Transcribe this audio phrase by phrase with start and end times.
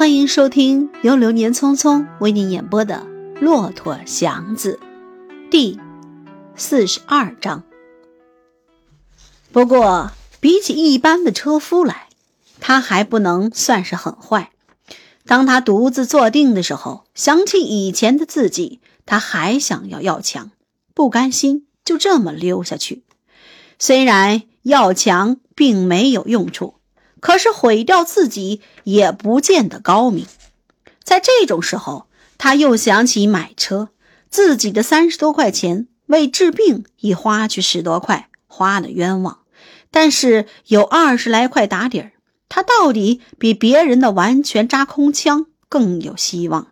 [0.00, 3.06] 欢迎收听由流年匆匆为您演播的
[3.38, 4.80] 《骆驼祥子》
[5.50, 5.78] 第
[6.56, 7.64] 四十二章。
[9.52, 10.10] 不过，
[10.40, 12.08] 比起一般的车夫来，
[12.60, 14.52] 他还不能算是很坏。
[15.26, 20.50] 当他独自坐定的时候，想起以前的自己，他还想要要强，
[20.94, 23.04] 不甘心就这么溜下去。
[23.78, 26.76] 虽然要强并没有用处。
[27.20, 30.26] 可是毁掉自己也不见得高明，
[31.02, 32.06] 在这种时候，
[32.38, 33.90] 他又想起买车，
[34.30, 39.40] 自己的三十多块钱为治病已花去十多块，花的冤枉。
[39.90, 42.12] 但是有二十来块打底儿，
[42.48, 46.68] 他到底比别人的完全扎空枪更有希望。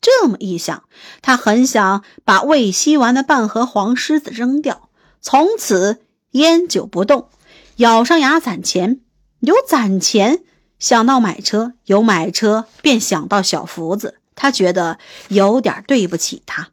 [0.00, 0.84] 这么一想，
[1.22, 4.88] 他很想把未吸完的半盒黄狮子扔掉，
[5.20, 6.02] 从此
[6.32, 7.28] 烟酒不动，
[7.76, 9.00] 咬上牙攒钱。
[9.40, 10.42] 有攒钱，
[10.78, 14.16] 想到买车；有买车，便想到小福子。
[14.34, 16.68] 他觉得有点对不起他。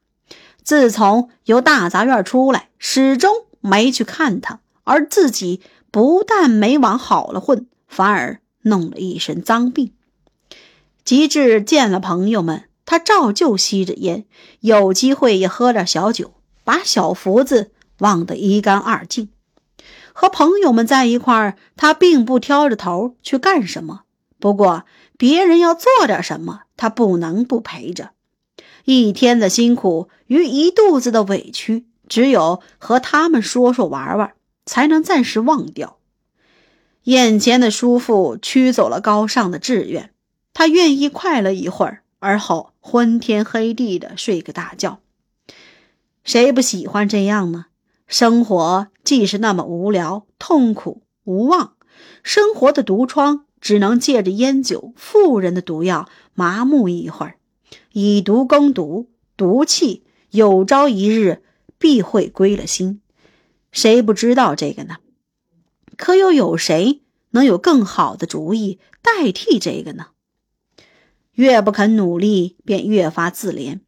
[0.63, 9.93] 自从由大杂院出来，始终没去看他，而自己不但没往好了混，反而弄了一身脏病。
[11.03, 14.25] 及至见了朋友们，他照旧吸着烟，
[14.59, 19.29] 有机会也喝点小酒，把小福子忘得一干二净。
[20.17, 24.03] 和朋友们在一块儿，他并不挑着头去干什么。
[24.39, 24.85] 不过
[25.17, 28.11] 别人要做点什么，他不能不陪着。
[28.85, 34.31] 一天的辛苦与一肚子的委屈，只有和他们说说玩玩，
[34.65, 35.97] 才能暂时忘掉。
[37.03, 40.11] 眼前的叔父驱走了高尚的志愿，
[40.53, 45.01] 他愿意快乐一会儿，而后昏天黑地的睡个大觉。
[46.23, 47.65] 谁不喜欢这样呢？
[48.07, 51.77] 生活既是那么无聊、痛苦、无望，
[52.23, 57.37] 生活的毒疮只能借着烟酒、富人的毒药麻木一会儿，
[57.93, 61.43] 以毒攻毒，毒气有朝一日
[61.77, 63.01] 必会归了心。
[63.71, 64.95] 谁不知道这个呢？
[65.97, 70.07] 可又有谁能有更好的主意代替这个呢？
[71.33, 73.81] 越不肯努力，便越发自怜。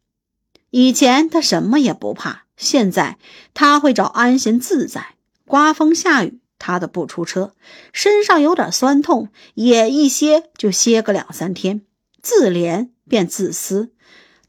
[0.70, 2.47] 以前他什么也不怕。
[2.58, 3.18] 现在
[3.54, 7.54] 他会找安闲自在，刮风下雨他都不出车，
[7.94, 11.84] 身上有点酸痛也一歇就歇个两三天。
[12.22, 13.94] 自怜便自私，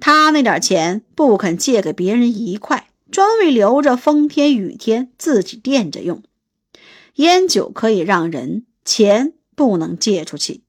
[0.00, 6.22] 他那点钱不肯借给别人一块，专为留着风天雨天自己垫着用。
[7.16, 10.64] 烟酒可以让人，钱不能借出去。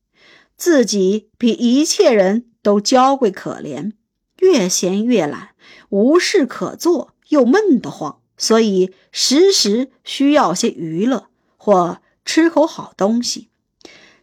[0.57, 3.93] 自己比一切人都娇贵可怜，
[4.39, 5.51] 越闲越懒，
[5.89, 7.13] 无事可做。
[7.29, 13.49] 又闷得慌，所以时时需要些娱乐或吃口好东西。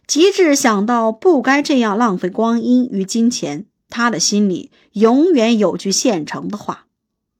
[0.05, 6.85] 极致想到不该这样浪费光阴与金钱，他的心里永远有句现成的话：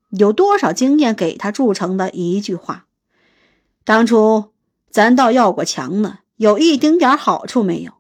[0.09, 2.88] 有多少经验给他铸成的一句话？
[3.85, 4.51] 当初
[4.89, 7.94] 咱倒要过强呢，有一丁点好处没有？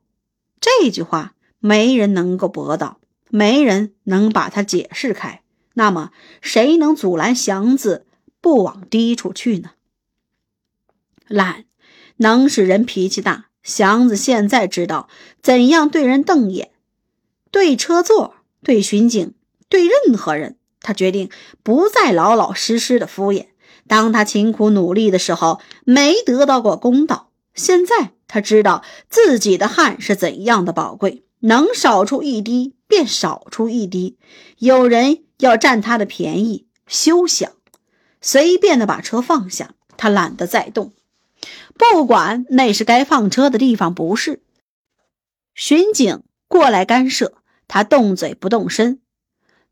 [0.59, 5.43] 这句话没人能够驳倒，没人能把它解释开。
[5.77, 6.09] 那么，
[6.41, 8.07] 谁能阻拦祥子
[8.41, 9.73] 不往低处去呢？
[11.27, 11.65] 懒
[12.15, 13.45] 能使人脾气大。
[13.61, 15.07] 祥子现在知道
[15.41, 16.71] 怎样对人瞪眼，
[17.51, 19.35] 对车座，对巡警，
[19.69, 21.29] 对任何人，他决定
[21.61, 23.47] 不再老老实实的敷衍。
[23.87, 27.29] 当他勤苦努力的时候，没得到过公道。
[27.53, 34.17] 现在他知道自己的汗是怎样的宝贵，能少出一滴便少出一滴。
[34.57, 35.26] 有人。
[35.39, 37.51] 要占他的便宜，休想！
[38.21, 40.93] 随便的把车放下，他懒得再动。
[41.77, 44.41] 不管那是该放车的地方，不是。
[45.53, 47.33] 巡警过来干涉，
[47.67, 48.99] 他动嘴不动身，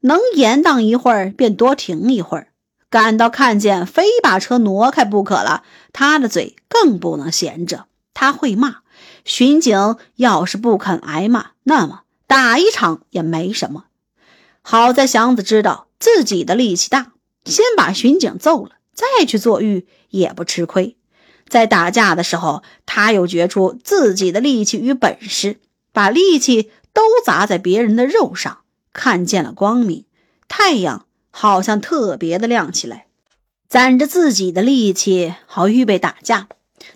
[0.02, 2.50] 能延宕一会儿便多停一会儿。
[2.90, 7.88] 感到看见非把车挪开不可了，他的嘴更不能闲着。
[8.14, 8.78] 他会骂
[9.26, 13.85] 巡警，要是不肯挨骂，那么打一场也没什么。
[14.67, 17.12] 好在祥子知道自己的力气大，
[17.46, 20.97] 先把巡警揍了，再去坐狱也不吃亏。
[21.47, 25.59] 在打架的时候，他又觉出自己的力气与本事，
[25.94, 30.06] 把力气都砸在别人的肉上，看见了光明。
[30.47, 33.06] 太阳好像特别的亮起来，
[33.70, 36.47] 攒着自己的力气，好预备打架。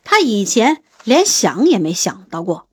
[0.04, 2.68] 他以前连想也没想到过，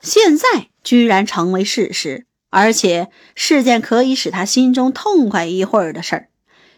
[0.00, 2.25] 现在居然成为事实。
[2.50, 6.28] 而且是件可以使他心中痛快一会儿的事儿，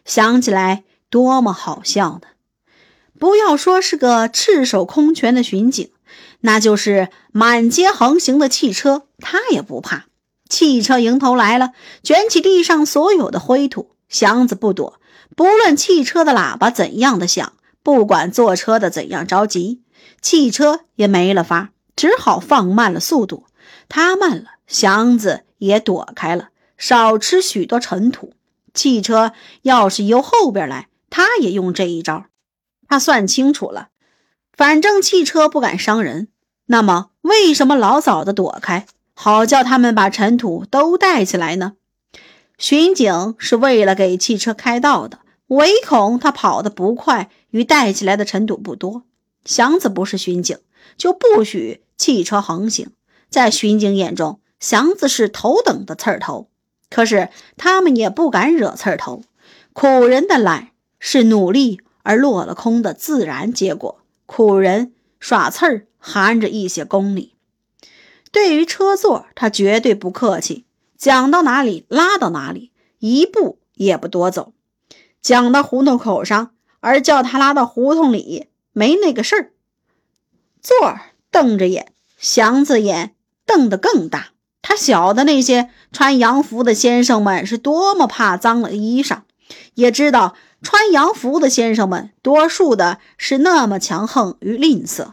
[0.05, 2.29] 想起来多么好笑呢！
[3.19, 5.91] 不要说是个赤手空拳的巡警，
[6.41, 10.07] 那就是满街横行的汽车，他也不怕。
[10.49, 11.73] 汽车迎头来了，
[12.03, 13.97] 卷起地上所有的灰土。
[14.09, 14.99] 祥子不躲，
[15.37, 19.83] 不论汽车的喇叭怎样的响，不管坐车的怎样着急，
[20.23, 23.45] 汽车也没了法，只好放慢了速度。
[23.91, 28.35] 他慢了，祥子也躲开了，少吃许多尘土。
[28.75, 29.33] 汽车
[29.63, 32.27] 要是由后边来，他也用这一招。
[32.87, 33.89] 他算清楚了，
[34.53, 36.29] 反正汽车不敢伤人，
[36.67, 41.73] 那么为什么老早的躲开，好叫他们把尘土都带起来呢？
[42.59, 49.05] 巡警是为了给汽车开道的，唯恐他跑得不快，与带起来的尘土不多。
[49.45, 50.59] 祥子不是巡警，
[50.97, 52.91] 就不许汽车横行。
[53.31, 56.49] 在巡警眼中，祥子是头等的刺儿头。
[56.91, 59.23] 可是他们也不敢惹刺儿头。
[59.73, 64.01] 苦人的懒是努力而落了空的自然结果。
[64.27, 67.35] 苦人耍刺儿含着一些功利。
[68.33, 70.65] 对于车座，他绝对不客气。
[70.97, 74.53] 讲到哪里拉到哪里，一步也不多走。
[75.23, 79.53] 讲到胡同口上，而叫他拉到胡同里，没那个事儿。
[80.61, 83.15] 座儿瞪着眼，祥子眼
[83.47, 84.33] 瞪得更大。
[84.61, 89.21] 他晓得那些穿洋服的先生们是多么怕脏了衣裳，
[89.75, 95.13] 也知道穿洋服的先生们多数的是那么强横与吝啬。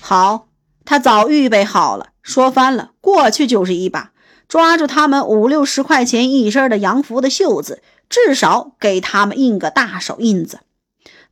[0.00, 0.48] 好，
[0.84, 4.12] 他早预备好了，说翻了过去就是一把。
[4.46, 10.60] 抓住他们五六十块钱一身的洋服的袖子，至少给他们印个大手印子，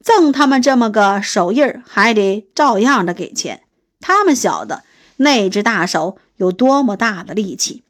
[0.01, 3.63] 赠他们这么个手印，还得照样的给钱。
[4.01, 4.83] 他们晓得
[5.17, 7.85] 那只大手有多么大的力气，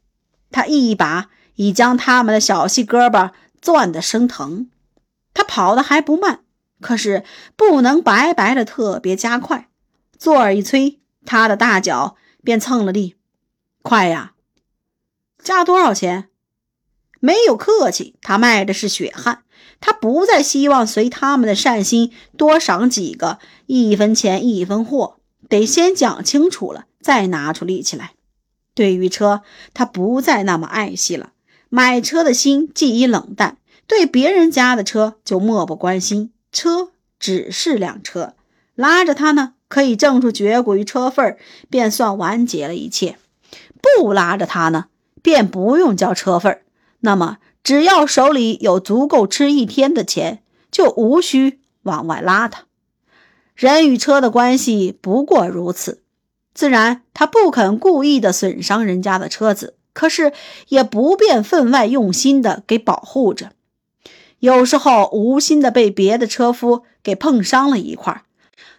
[0.51, 4.69] 他一把已将他们的小细胳膊攥得生疼。
[5.33, 6.41] 他跑得还不慢，
[6.79, 7.23] 可是
[7.55, 9.69] 不能白白的特别加快。
[10.19, 13.15] 座儿一催，他的大脚便蹭了地，
[13.81, 14.33] 快呀！
[15.43, 16.29] 加多少钱？
[17.19, 19.43] 没有客气，他卖的是血汗。
[19.81, 25.17] 他不再希望随他们的善心多赏几个一分钱一分货，
[25.49, 28.13] 得先讲清楚了，再拿出力气来。
[28.75, 29.41] 对于车，
[29.73, 31.31] 他不再那么爱惜了。
[31.69, 36.31] 买车的心既已冷淡，对别人家的车就漠不关心。
[36.51, 36.89] 车
[37.19, 38.33] 只是辆车，
[38.75, 41.37] 拉着他呢，可以挣出绝骨于车份
[41.69, 43.15] 便算完结了一切；
[43.81, 44.85] 不拉着他呢？
[45.21, 46.61] 便不用交车费
[46.99, 52.65] 那么只要手里有足够吃一天的钱，就无需往外拉他。
[53.55, 56.02] 人与车的关系不过如此，
[56.53, 60.33] 自然他不肯故意的损伤人家的车子，可是
[60.67, 63.51] 也不便分外用心的给保护着。
[64.39, 68.23] 有时候无心的被别的车夫给碰伤了一块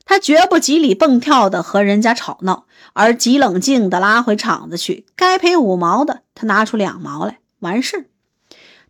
[0.04, 5.06] 他绝不急里蹦跳的和人家吵闹，而极冷静的拉回厂子去。
[5.16, 8.10] 该赔五毛的，他拿出两毛来，完事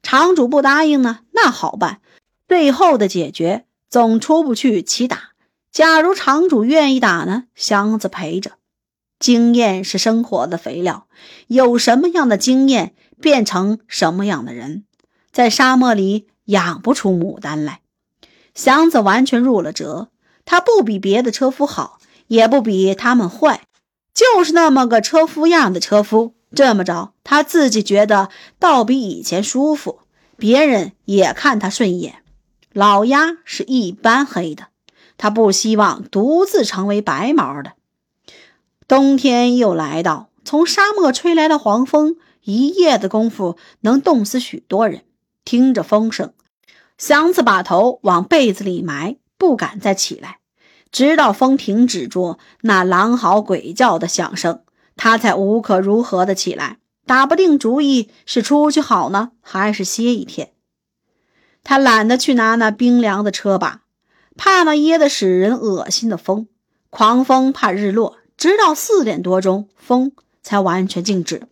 [0.03, 2.01] 厂主不答应呢，那好办，
[2.49, 5.31] 最后的解决总出不去起打。
[5.71, 8.53] 假如厂主愿意打呢，箱子陪着。
[9.19, 11.07] 经验是生活的肥料，
[11.47, 14.85] 有什么样的经验，变成什么样的人。
[15.33, 17.81] 在沙漠里养不出牡丹来，
[18.55, 20.09] 祥子完全入了辙。
[20.45, 23.63] 他不比别的车夫好，也不比他们坏，
[24.13, 26.35] 就是那么个车夫样的车夫。
[26.55, 28.29] 这么着，他自己觉得
[28.59, 30.01] 倒比以前舒服，
[30.37, 32.17] 别人也看他顺眼。
[32.73, 34.67] 老鸭是一般黑的，
[35.17, 37.73] 他不希望独自成为白毛的。
[38.87, 45.05] 冬天又来到，从沙漠吹来的黄风，一夜的功夫能冻死许多人。
[45.45, 46.33] 听着风声，
[46.97, 49.17] 祥子把头往被子里埋。
[49.37, 50.39] 不敢再起来，
[50.93, 54.63] 直到风停止住那狼嚎鬼叫的响声，
[54.97, 60.53] 他才无可如何的起来，打不定主意是出去好呢，还是歇一天。
[61.63, 63.83] 他懒得去拿那冰凉的车把，
[64.37, 66.47] 怕那噎得使人恶心的风。
[66.89, 70.13] 狂风怕日落，直到四点多钟，风
[70.43, 71.47] 才完全静止。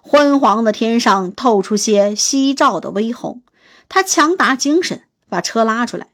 [0.00, 3.42] 昏黄的天上透出些夕照的微红。
[3.88, 6.08] 他强打精神，把车拉出来。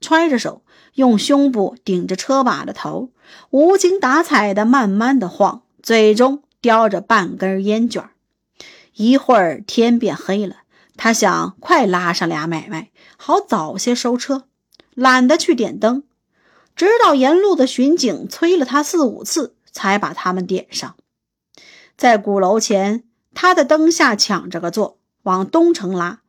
[0.00, 0.62] 揣着手，
[0.94, 3.10] 用胸部顶着车把的头，
[3.50, 8.08] 无精打采的慢慢的晃，嘴中叼着半根烟卷。
[8.94, 10.56] 一会儿天变黑了，
[10.96, 14.44] 他想快拉上俩买卖，好早些收车，
[14.94, 16.02] 懒得去点灯，
[16.76, 20.96] 直到沿路的巡警催了他四五次，才把他们点上。
[21.96, 26.20] 在鼓楼前，他在灯下抢着个座，往东城拉，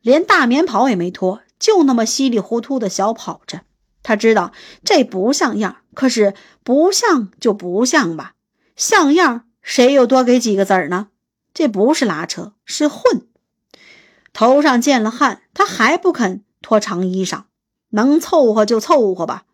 [0.00, 1.40] 连大棉袍也没脱。
[1.58, 3.62] 就那么稀里糊涂的小跑着，
[4.02, 4.52] 他知道
[4.84, 8.34] 这不像样，可是不像就不像吧，
[8.76, 11.08] 像样谁又多给几个子儿呢？
[11.54, 13.26] 这不是拉车，是混。
[14.34, 17.44] 头上见了汗，他还不肯脱长衣裳，
[17.88, 19.45] 能凑合就凑合吧。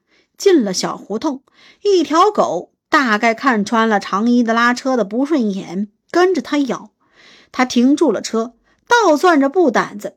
[0.42, 1.44] 进了小胡同，
[1.82, 6.90] 一条狗大概看穿了长衣的拉车的不顺眼，跟着他咬。
[7.52, 8.56] 他停住了车，
[8.88, 10.16] 倒攥着布胆子，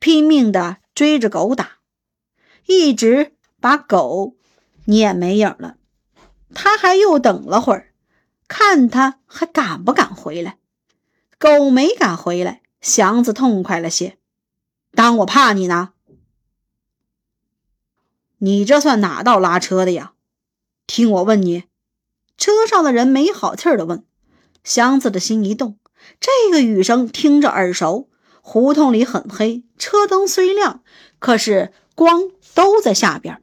[0.00, 1.74] 拼命的追着狗打，
[2.66, 4.34] 一直把狗
[4.86, 5.76] 撵没影了。
[6.52, 7.92] 他还又等了会儿，
[8.48, 10.58] 看他还敢不敢回来。
[11.38, 14.18] 狗没敢回来，祥子痛快了些。
[14.90, 15.91] 当我怕你呢？
[18.44, 20.14] 你这算哪道拉车的呀？
[20.88, 21.62] 听我问你。
[22.36, 24.04] 车上的人没好气的问。
[24.64, 25.78] 祥子的心一动，
[26.18, 28.08] 这个雨声听着耳熟。
[28.40, 30.82] 胡同里很黑，车灯虽亮，
[31.20, 33.40] 可是光都在下边，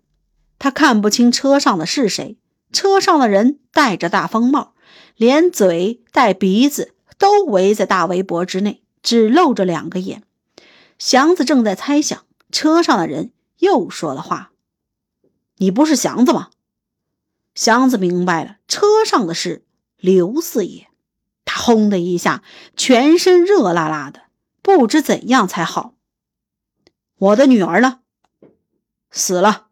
[0.57, 2.37] 他看不清车上的是谁。
[2.73, 4.73] 车上的人戴着大风帽，
[5.15, 10.23] 连嘴带鼻子都围在大围脖之内，只露着两个眼。
[10.97, 14.48] 祥子正在猜想，车上的人又说了话。
[15.61, 16.51] 你不是祥子吗？
[17.53, 19.65] 祥子明白了，车上的是
[19.97, 20.87] 刘四爷。
[21.43, 22.43] 他轰的一下，
[22.77, 24.21] 全身热辣辣的，
[24.61, 25.95] 不知怎样才好。
[27.17, 27.99] 我的女儿呢？
[29.11, 29.67] 死了。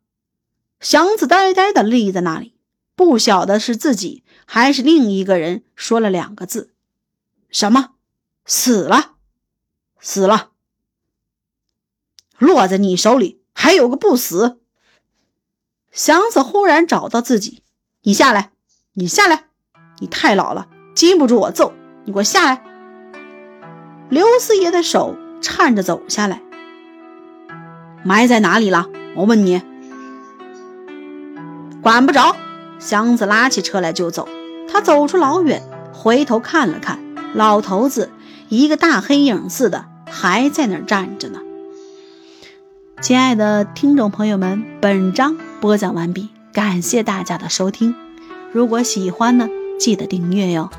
[0.82, 2.54] 祥子呆呆的立在那里，
[2.94, 6.74] 不晓得是自己还是另一个人说了两个字
[7.50, 7.92] ：“什么？
[8.44, 9.16] 死了？
[10.02, 10.52] 死了？
[12.38, 14.60] 落在你手里，还有个不死。”
[15.98, 17.64] 祥子忽然找到自己，
[18.04, 18.52] 你下来，
[18.94, 19.46] 你下来，
[19.98, 21.74] 你太老了，经不住我揍，
[22.06, 22.62] 你给我下来。
[24.08, 26.44] 刘四爷的手颤着走下来，
[28.06, 28.88] 埋在哪里了？
[29.16, 29.60] 我问你，
[31.82, 32.36] 管不着。
[32.78, 34.30] 祥子拉起车来就走，
[34.72, 37.00] 他走出老远，回头看了看，
[37.34, 38.12] 老头子
[38.50, 41.40] 一个大黑影似的还在那儿站着呢。
[43.02, 45.36] 亲爱的听众朋友们，本章。
[45.60, 47.96] 播讲完毕，感谢大家的收听。
[48.52, 49.50] 如果喜欢呢，
[49.80, 50.70] 记得订阅哟。